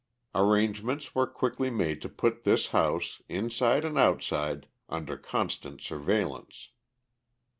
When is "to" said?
2.01-2.09